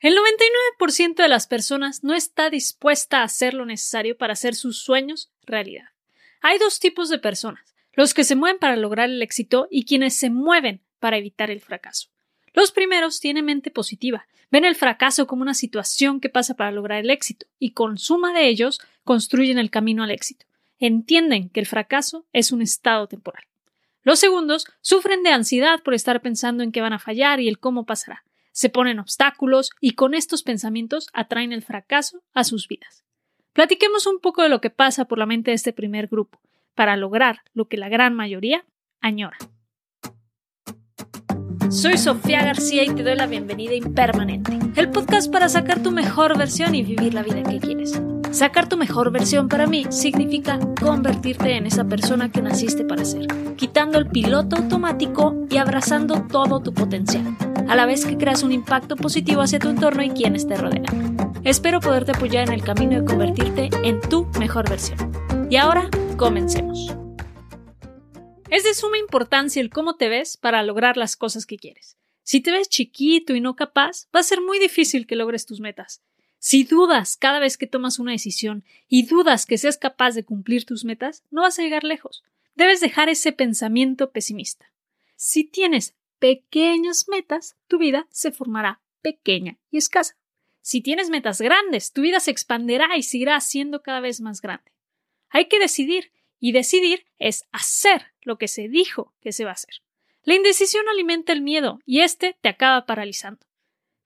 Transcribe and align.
El 0.00 0.14
99% 0.14 1.16
de 1.16 1.26
las 1.26 1.48
personas 1.48 2.04
no 2.04 2.14
está 2.14 2.50
dispuesta 2.50 3.18
a 3.18 3.24
hacer 3.24 3.52
lo 3.52 3.66
necesario 3.66 4.16
para 4.16 4.34
hacer 4.34 4.54
sus 4.54 4.78
sueños 4.78 5.32
realidad. 5.42 5.88
Hay 6.40 6.58
dos 6.58 6.78
tipos 6.78 7.08
de 7.08 7.18
personas, 7.18 7.74
los 7.94 8.14
que 8.14 8.22
se 8.22 8.36
mueven 8.36 8.60
para 8.60 8.76
lograr 8.76 9.10
el 9.10 9.20
éxito 9.22 9.66
y 9.72 9.86
quienes 9.86 10.14
se 10.14 10.30
mueven 10.30 10.82
para 11.00 11.16
evitar 11.16 11.50
el 11.50 11.60
fracaso. 11.60 12.10
Los 12.54 12.70
primeros 12.70 13.18
tienen 13.18 13.46
mente 13.46 13.72
positiva, 13.72 14.28
ven 14.52 14.64
el 14.64 14.76
fracaso 14.76 15.26
como 15.26 15.42
una 15.42 15.54
situación 15.54 16.20
que 16.20 16.28
pasa 16.28 16.54
para 16.54 16.70
lograr 16.70 17.00
el 17.00 17.10
éxito 17.10 17.46
y 17.58 17.72
con 17.72 17.98
suma 17.98 18.32
de 18.32 18.46
ellos 18.46 18.80
construyen 19.02 19.58
el 19.58 19.70
camino 19.70 20.04
al 20.04 20.12
éxito. 20.12 20.46
Entienden 20.78 21.48
que 21.48 21.58
el 21.58 21.66
fracaso 21.66 22.24
es 22.32 22.52
un 22.52 22.62
estado 22.62 23.08
temporal. 23.08 23.42
Los 24.04 24.20
segundos 24.20 24.64
sufren 24.80 25.24
de 25.24 25.30
ansiedad 25.30 25.82
por 25.82 25.94
estar 25.94 26.22
pensando 26.22 26.62
en 26.62 26.70
que 26.70 26.82
van 26.82 26.92
a 26.92 27.00
fallar 27.00 27.40
y 27.40 27.48
el 27.48 27.58
cómo 27.58 27.84
pasará 27.84 28.22
se 28.58 28.70
ponen 28.70 28.98
obstáculos 28.98 29.70
y 29.80 29.92
con 29.92 30.14
estos 30.14 30.42
pensamientos 30.42 31.06
atraen 31.12 31.52
el 31.52 31.62
fracaso 31.62 32.24
a 32.34 32.42
sus 32.42 32.66
vidas. 32.66 33.04
Platiquemos 33.52 34.08
un 34.08 34.18
poco 34.18 34.42
de 34.42 34.48
lo 34.48 34.60
que 34.60 34.68
pasa 34.68 35.04
por 35.04 35.16
la 35.16 35.26
mente 35.26 35.52
de 35.52 35.54
este 35.54 35.72
primer 35.72 36.08
grupo, 36.08 36.40
para 36.74 36.96
lograr 36.96 37.42
lo 37.54 37.68
que 37.68 37.76
la 37.76 37.88
gran 37.88 38.16
mayoría 38.16 38.66
añora. 39.00 39.38
Soy 41.70 41.98
Sofía 41.98 42.42
García 42.42 42.82
y 42.82 42.92
te 42.92 43.04
doy 43.04 43.14
la 43.14 43.28
bienvenida 43.28 43.74
Impermanente, 43.74 44.58
el 44.74 44.90
podcast 44.90 45.30
para 45.30 45.48
sacar 45.48 45.80
tu 45.80 45.92
mejor 45.92 46.36
versión 46.36 46.74
y 46.74 46.82
vivir 46.82 47.14
la 47.14 47.22
vida 47.22 47.44
que 47.44 47.60
quieres. 47.60 47.92
Sacar 48.30 48.68
tu 48.68 48.76
mejor 48.76 49.10
versión 49.10 49.48
para 49.48 49.66
mí 49.66 49.86
significa 49.90 50.58
convertirte 50.80 51.56
en 51.56 51.66
esa 51.66 51.84
persona 51.84 52.30
que 52.30 52.42
naciste 52.42 52.84
para 52.84 53.04
ser, 53.04 53.26
quitando 53.56 53.98
el 53.98 54.08
piloto 54.08 54.56
automático 54.56 55.46
y 55.50 55.56
abrazando 55.56 56.26
todo 56.30 56.60
tu 56.60 56.72
potencial 56.74 57.36
a 57.68 57.76
la 57.76 57.86
vez 57.86 58.06
que 58.06 58.16
creas 58.16 58.42
un 58.42 58.52
impacto 58.52 58.96
positivo 58.96 59.42
hacia 59.42 59.58
tu 59.58 59.68
entorno 59.68 60.02
y 60.02 60.10
quienes 60.10 60.48
te 60.48 60.56
rodean. 60.56 61.16
Espero 61.44 61.80
poderte 61.80 62.12
apoyar 62.12 62.48
en 62.48 62.54
el 62.54 62.64
camino 62.64 62.98
de 62.98 63.04
convertirte 63.04 63.68
en 63.84 64.00
tu 64.00 64.26
mejor 64.38 64.68
versión. 64.68 65.12
Y 65.50 65.56
ahora, 65.56 65.88
comencemos. 66.16 66.94
Es 68.50 68.64
de 68.64 68.72
suma 68.72 68.96
importancia 68.96 69.60
el 69.60 69.68
cómo 69.68 69.96
te 69.96 70.08
ves 70.08 70.38
para 70.38 70.62
lograr 70.62 70.96
las 70.96 71.16
cosas 71.16 71.44
que 71.44 71.58
quieres. 71.58 71.98
Si 72.22 72.40
te 72.40 72.50
ves 72.50 72.68
chiquito 72.70 73.34
y 73.34 73.40
no 73.40 73.54
capaz, 73.54 74.08
va 74.14 74.20
a 74.20 74.24
ser 74.24 74.40
muy 74.40 74.58
difícil 74.58 75.06
que 75.06 75.16
logres 75.16 75.44
tus 75.44 75.60
metas. 75.60 76.02
Si 76.38 76.64
dudas 76.64 77.16
cada 77.16 77.40
vez 77.40 77.56
que 77.58 77.66
tomas 77.66 77.98
una 77.98 78.12
decisión 78.12 78.64
y 78.88 79.06
dudas 79.06 79.46
que 79.46 79.58
seas 79.58 79.76
capaz 79.76 80.14
de 80.14 80.24
cumplir 80.24 80.64
tus 80.64 80.84
metas, 80.84 81.24
no 81.30 81.42
vas 81.42 81.58
a 81.58 81.62
llegar 81.62 81.84
lejos. 81.84 82.22
Debes 82.54 82.80
dejar 82.80 83.08
ese 83.08 83.32
pensamiento 83.32 84.10
pesimista. 84.10 84.72
Si 85.16 85.44
tienes 85.44 85.94
pequeñas 86.18 87.06
metas, 87.08 87.56
tu 87.66 87.78
vida 87.78 88.06
se 88.10 88.32
formará 88.32 88.80
pequeña 89.02 89.58
y 89.70 89.78
escasa. 89.78 90.16
Si 90.60 90.80
tienes 90.80 91.10
metas 91.10 91.40
grandes, 91.40 91.92
tu 91.92 92.02
vida 92.02 92.20
se 92.20 92.30
expanderá 92.30 92.96
y 92.96 93.02
seguirá 93.02 93.40
siendo 93.40 93.82
cada 93.82 94.00
vez 94.00 94.20
más 94.20 94.40
grande. 94.40 94.70
Hay 95.30 95.46
que 95.46 95.58
decidir, 95.58 96.12
y 96.40 96.52
decidir 96.52 97.06
es 97.18 97.46
hacer 97.52 98.06
lo 98.20 98.38
que 98.38 98.48
se 98.48 98.68
dijo 98.68 99.14
que 99.20 99.32
se 99.32 99.44
va 99.44 99.50
a 99.50 99.54
hacer. 99.54 99.82
La 100.22 100.34
indecisión 100.34 100.88
alimenta 100.88 101.32
el 101.32 101.40
miedo 101.40 101.80
y 101.86 102.00
este 102.00 102.36
te 102.40 102.48
acaba 102.48 102.86
paralizando. 102.86 103.47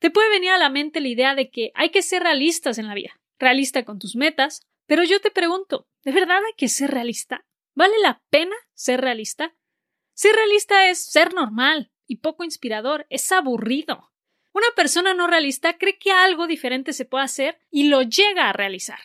Te 0.00 0.10
puede 0.10 0.30
venir 0.30 0.50
a 0.50 0.58
la 0.58 0.70
mente 0.70 1.00
la 1.00 1.08
idea 1.08 1.34
de 1.34 1.50
que 1.50 1.72
hay 1.74 1.90
que 1.90 2.02
ser 2.02 2.22
realistas 2.22 2.78
en 2.78 2.88
la 2.88 2.94
vida, 2.94 3.20
realista 3.38 3.84
con 3.84 3.98
tus 3.98 4.16
metas, 4.16 4.66
pero 4.86 5.04
yo 5.04 5.20
te 5.20 5.30
pregunto, 5.30 5.86
¿de 6.04 6.12
verdad 6.12 6.38
hay 6.38 6.54
que 6.56 6.68
ser 6.68 6.90
realista? 6.90 7.46
¿Vale 7.74 7.94
la 8.02 8.22
pena 8.30 8.56
ser 8.74 9.02
realista? 9.02 9.54
Ser 10.14 10.34
realista 10.34 10.88
es 10.88 11.04
ser 11.04 11.34
normal, 11.34 11.92
y 12.06 12.16
poco 12.16 12.44
inspirador, 12.44 13.06
es 13.10 13.30
aburrido. 13.30 14.10
Una 14.52 14.66
persona 14.74 15.14
no 15.14 15.26
realista 15.26 15.76
cree 15.76 15.98
que 15.98 16.10
algo 16.10 16.46
diferente 16.46 16.92
se 16.92 17.04
puede 17.04 17.24
hacer 17.24 17.60
y 17.70 17.84
lo 17.84 18.02
llega 18.02 18.48
a 18.48 18.52
realizar. 18.52 18.98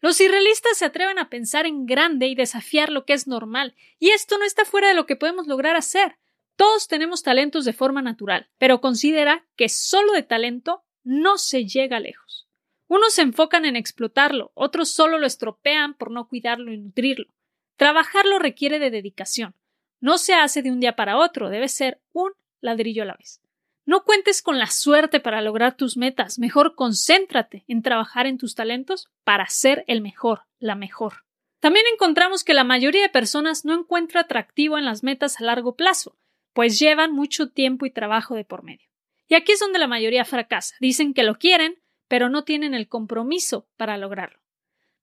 Los 0.00 0.20
irrealistas 0.20 0.78
se 0.78 0.84
atreven 0.84 1.18
a 1.18 1.28
pensar 1.28 1.66
en 1.66 1.86
grande 1.86 2.26
y 2.26 2.34
desafiar 2.34 2.90
lo 2.90 3.04
que 3.04 3.12
es 3.12 3.26
normal, 3.26 3.76
y 3.98 4.10
esto 4.10 4.36
no 4.36 4.44
está 4.44 4.64
fuera 4.64 4.88
de 4.88 4.94
lo 4.94 5.06
que 5.06 5.16
podemos 5.16 5.46
lograr 5.46 5.76
hacer. 5.76 6.18
Todos 6.60 6.88
tenemos 6.88 7.22
talentos 7.22 7.64
de 7.64 7.72
forma 7.72 8.02
natural, 8.02 8.50
pero 8.58 8.82
considera 8.82 9.46
que 9.56 9.70
solo 9.70 10.12
de 10.12 10.22
talento 10.22 10.84
no 11.02 11.38
se 11.38 11.64
llega 11.64 12.00
lejos. 12.00 12.50
Unos 12.86 13.14
se 13.14 13.22
enfocan 13.22 13.64
en 13.64 13.76
explotarlo, 13.76 14.52
otros 14.52 14.90
solo 14.90 15.16
lo 15.16 15.26
estropean 15.26 15.94
por 15.94 16.10
no 16.10 16.28
cuidarlo 16.28 16.70
y 16.70 16.76
nutrirlo. 16.76 17.32
Trabajarlo 17.76 18.38
requiere 18.38 18.78
de 18.78 18.90
dedicación. 18.90 19.54
No 20.00 20.18
se 20.18 20.34
hace 20.34 20.60
de 20.60 20.70
un 20.70 20.80
día 20.80 20.96
para 20.96 21.16
otro, 21.16 21.48
debe 21.48 21.66
ser 21.66 22.02
un 22.12 22.32
ladrillo 22.60 23.04
a 23.04 23.06
la 23.06 23.14
vez. 23.14 23.40
No 23.86 24.04
cuentes 24.04 24.42
con 24.42 24.58
la 24.58 24.66
suerte 24.66 25.18
para 25.18 25.40
lograr 25.40 25.78
tus 25.78 25.96
metas, 25.96 26.38
mejor 26.38 26.74
concéntrate 26.74 27.64
en 27.68 27.80
trabajar 27.80 28.26
en 28.26 28.36
tus 28.36 28.54
talentos 28.54 29.08
para 29.24 29.46
ser 29.46 29.82
el 29.86 30.02
mejor, 30.02 30.42
la 30.58 30.74
mejor. 30.74 31.24
También 31.60 31.86
encontramos 31.90 32.44
que 32.44 32.52
la 32.52 32.64
mayoría 32.64 33.00
de 33.00 33.08
personas 33.08 33.64
no 33.64 33.72
encuentra 33.72 34.20
atractivo 34.20 34.76
en 34.76 34.84
las 34.84 35.02
metas 35.02 35.40
a 35.40 35.44
largo 35.44 35.74
plazo, 35.74 36.18
pues 36.52 36.78
llevan 36.78 37.12
mucho 37.12 37.50
tiempo 37.50 37.86
y 37.86 37.90
trabajo 37.90 38.34
de 38.34 38.44
por 38.44 38.62
medio. 38.62 38.88
Y 39.28 39.34
aquí 39.34 39.52
es 39.52 39.60
donde 39.60 39.78
la 39.78 39.86
mayoría 39.86 40.24
fracasa. 40.24 40.74
Dicen 40.80 41.14
que 41.14 41.22
lo 41.22 41.36
quieren, 41.36 41.80
pero 42.08 42.28
no 42.28 42.44
tienen 42.44 42.74
el 42.74 42.88
compromiso 42.88 43.68
para 43.76 43.96
lograrlo. 43.96 44.40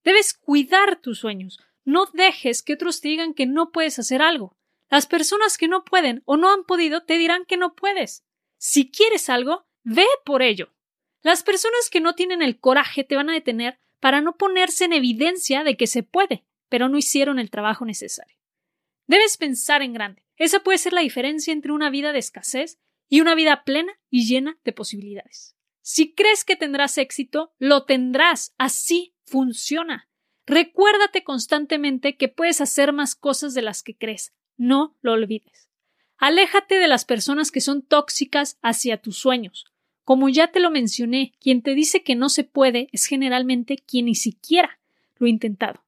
Debes 0.04 0.34
cuidar 0.34 1.00
tus 1.02 1.20
sueños. 1.20 1.60
No 1.86 2.06
dejes 2.12 2.64
que 2.64 2.74
otros 2.74 3.00
te 3.00 3.08
digan 3.08 3.34
que 3.34 3.46
no 3.46 3.72
puedes 3.72 3.98
hacer 4.00 4.22
algo. 4.22 4.58
Las 4.90 5.08
personas 5.08 5.58
que 5.58 5.68
no 5.68 5.84
pueden 5.86 6.22
o 6.26 6.36
no 6.36 6.52
han 6.52 6.64
podido 6.64 7.04
te 7.04 7.18
dirán 7.18 7.46
que 7.46 7.58
no 7.58 7.76
puedes. 7.76 8.26
Si 8.58 8.92
quieres 8.92 9.30
algo, 9.30 9.68
ve 9.84 10.06
por 10.26 10.42
ello. 10.42 10.74
Las 11.22 11.44
personas 11.44 11.90
que 11.90 12.02
no 12.02 12.16
tienen 12.16 12.42
el 12.42 12.60
coraje 12.60 13.04
te 13.04 13.16
van 13.16 13.30
a 13.30 13.34
detener 13.34 13.80
para 14.00 14.22
no 14.22 14.36
ponerse 14.36 14.86
en 14.86 14.94
evidencia 14.94 15.64
de 15.64 15.78
que 15.78 15.88
se 15.88 16.04
puede, 16.04 16.46
pero 16.70 16.90
no 16.90 16.98
hicieron 16.98 17.40
el 17.40 17.50
trabajo 17.50 17.86
necesario. 17.86 18.38
Debes 19.08 19.38
pensar 19.38 19.82
en 19.82 19.94
grande. 19.94 20.27
Esa 20.38 20.62
puede 20.62 20.78
ser 20.78 20.94
la 20.94 21.02
diferencia 21.02 21.52
entre 21.52 21.72
una 21.72 21.90
vida 21.90 22.14
de 22.14 22.20
escasez 22.20 22.80
y 23.10 23.22
una 23.22 23.36
vida 23.36 23.64
plena 23.64 23.94
y 24.10 24.26
llena 24.28 24.58
de 24.64 24.74
posibilidades. 24.74 25.56
Si 25.82 26.14
crees 26.14 26.44
que 26.44 26.56
tendrás 26.56 26.98
éxito, 26.98 27.54
lo 27.60 27.86
tendrás. 27.86 28.54
Así 28.58 29.16
funciona. 29.26 30.10
Recuérdate 30.46 31.24
constantemente 31.24 32.18
que 32.18 32.28
puedes 32.28 32.62
hacer 32.62 32.94
más 32.94 33.16
cosas 33.16 33.54
de 33.54 33.62
las 33.62 33.84
que 33.84 33.96
crees. 33.96 34.34
No 34.58 34.98
lo 35.02 35.14
olvides. 35.14 35.70
Aléjate 36.18 36.76
de 36.76 36.88
las 36.88 37.06
personas 37.06 37.52
que 37.52 37.62
son 37.62 37.84
tóxicas 37.84 38.58
hacia 38.62 39.02
tus 39.02 39.18
sueños. 39.18 39.66
Como 40.04 40.30
ya 40.30 40.52
te 40.52 40.60
lo 40.60 40.72
mencioné, 40.72 41.34
quien 41.40 41.62
te 41.62 41.76
dice 41.76 42.04
que 42.04 42.16
no 42.16 42.30
se 42.30 42.44
puede 42.44 42.90
es 42.92 43.06
generalmente 43.06 43.78
quien 43.78 44.06
ni 44.06 44.16
siquiera 44.16 44.80
lo 45.18 45.28
ha 45.28 45.30
intentado. 45.30 45.84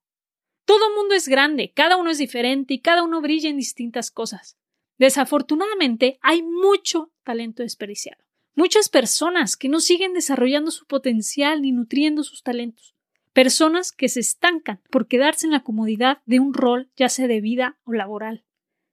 Todo 0.70 0.94
mundo 0.96 1.16
es 1.16 1.28
grande, 1.28 1.72
cada 1.74 1.98
uno 1.98 2.12
es 2.12 2.20
diferente 2.20 2.76
y 2.76 2.80
cada 2.80 3.02
uno 3.02 3.22
brilla 3.22 3.50
en 3.50 3.58
distintas 3.58 4.12
cosas. 4.12 4.56
Desafortunadamente, 5.00 6.20
hay 6.22 6.44
mucho 6.44 7.12
talento 7.24 7.64
desperdiciado. 7.64 8.24
Muchas 8.54 8.88
personas 8.88 9.58
que 9.58 9.68
no 9.68 9.80
siguen 9.80 10.14
desarrollando 10.14 10.70
su 10.70 10.86
potencial 10.86 11.64
ni 11.64 11.72
nutriendo 11.72 12.22
sus 12.22 12.44
talentos. 12.44 12.94
Personas 13.34 13.92
que 13.92 14.10
se 14.10 14.20
estancan 14.20 14.80
por 14.92 15.08
quedarse 15.08 15.48
en 15.48 15.54
la 15.54 15.64
comodidad 15.64 16.22
de 16.28 16.40
un 16.40 16.54
rol, 16.54 16.92
ya 16.96 17.10
sea 17.10 17.26
de 17.26 17.42
vida 17.42 17.80
o 17.84 17.94
laboral. 17.94 18.44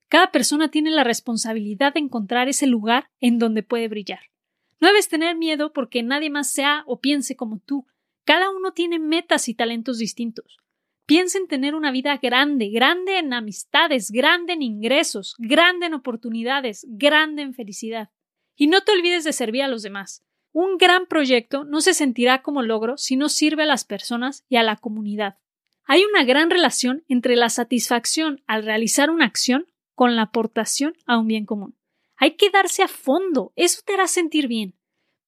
Cada 0.08 0.32
persona 0.32 0.70
tiene 0.70 0.90
la 0.90 1.04
responsabilidad 1.04 1.92
de 1.92 2.00
encontrar 2.00 2.48
ese 2.48 2.66
lugar 2.66 3.10
en 3.20 3.38
donde 3.38 3.62
puede 3.62 3.88
brillar. 3.88 4.30
No 4.80 4.88
debes 4.88 5.10
tener 5.10 5.36
miedo 5.36 5.74
porque 5.74 6.02
nadie 6.02 6.30
más 6.30 6.50
sea 6.50 6.84
o 6.86 7.00
piense 7.00 7.36
como 7.36 7.58
tú. 7.58 7.86
Cada 8.24 8.48
uno 8.48 8.72
tiene 8.72 8.98
metas 8.98 9.50
y 9.50 9.52
talentos 9.52 9.98
distintos. 9.98 10.56
Piensa 11.06 11.38
en 11.38 11.46
tener 11.46 11.76
una 11.76 11.92
vida 11.92 12.18
grande, 12.20 12.68
grande 12.68 13.18
en 13.18 13.32
amistades, 13.32 14.10
grande 14.10 14.54
en 14.54 14.62
ingresos, 14.62 15.36
grande 15.38 15.86
en 15.86 15.94
oportunidades, 15.94 16.84
grande 16.88 17.42
en 17.42 17.54
felicidad. 17.54 18.10
Y 18.56 18.66
no 18.66 18.80
te 18.80 18.90
olvides 18.90 19.22
de 19.22 19.32
servir 19.32 19.62
a 19.62 19.68
los 19.68 19.82
demás. 19.82 20.24
Un 20.50 20.78
gran 20.78 21.06
proyecto 21.06 21.64
no 21.64 21.80
se 21.80 21.94
sentirá 21.94 22.42
como 22.42 22.62
logro 22.62 22.96
si 22.96 23.14
no 23.14 23.28
sirve 23.28 23.62
a 23.62 23.66
las 23.66 23.84
personas 23.84 24.44
y 24.48 24.56
a 24.56 24.64
la 24.64 24.76
comunidad. 24.76 25.38
Hay 25.84 26.04
una 26.04 26.24
gran 26.24 26.50
relación 26.50 27.04
entre 27.06 27.36
la 27.36 27.50
satisfacción 27.50 28.42
al 28.48 28.64
realizar 28.64 29.10
una 29.10 29.26
acción 29.26 29.66
con 29.94 30.16
la 30.16 30.22
aportación 30.22 30.94
a 31.06 31.18
un 31.18 31.28
bien 31.28 31.46
común. 31.46 31.76
Hay 32.16 32.32
que 32.32 32.50
darse 32.50 32.82
a 32.82 32.88
fondo, 32.88 33.52
eso 33.54 33.82
te 33.84 33.94
hará 33.94 34.08
sentir 34.08 34.48
bien. 34.48 34.74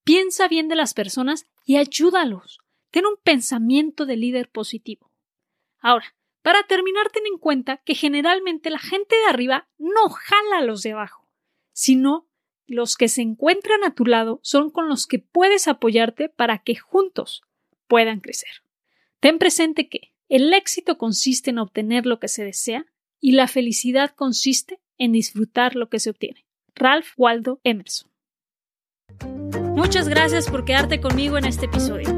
Piensa 0.02 0.48
bien 0.48 0.66
de 0.66 0.74
las 0.74 0.94
personas 0.94 1.46
y 1.64 1.76
ayúdalos. 1.76 2.58
Ten 2.90 3.06
un 3.06 3.16
pensamiento 3.22 4.06
de 4.06 4.16
líder 4.16 4.48
positivo. 4.48 5.07
Ahora, 5.80 6.14
para 6.42 6.62
terminar, 6.62 7.10
ten 7.10 7.26
en 7.26 7.38
cuenta 7.38 7.78
que 7.78 7.94
generalmente 7.94 8.70
la 8.70 8.78
gente 8.78 9.16
de 9.16 9.26
arriba 9.26 9.68
no 9.78 10.08
jala 10.08 10.58
a 10.58 10.62
los 10.62 10.82
de 10.82 10.92
abajo, 10.92 11.28
sino 11.72 12.28
los 12.66 12.96
que 12.96 13.08
se 13.08 13.22
encuentran 13.22 13.82
a 13.84 13.94
tu 13.94 14.04
lado 14.04 14.40
son 14.42 14.70
con 14.70 14.88
los 14.88 15.06
que 15.06 15.18
puedes 15.18 15.68
apoyarte 15.68 16.28
para 16.28 16.58
que 16.58 16.76
juntos 16.76 17.42
puedan 17.86 18.20
crecer. 18.20 18.62
Ten 19.20 19.38
presente 19.38 19.88
que 19.88 20.12
el 20.28 20.52
éxito 20.52 20.98
consiste 20.98 21.50
en 21.50 21.58
obtener 21.58 22.06
lo 22.06 22.20
que 22.20 22.28
se 22.28 22.44
desea 22.44 22.86
y 23.20 23.32
la 23.32 23.48
felicidad 23.48 24.14
consiste 24.14 24.80
en 24.98 25.12
disfrutar 25.12 25.74
lo 25.74 25.88
que 25.88 25.98
se 25.98 26.10
obtiene. 26.10 26.46
Ralph 26.74 27.08
Waldo 27.16 27.60
Emerson. 27.64 28.10
Muchas 29.74 30.08
gracias 30.08 30.50
por 30.50 30.64
quedarte 30.64 31.00
conmigo 31.00 31.38
en 31.38 31.46
este 31.46 31.66
episodio. 31.66 32.17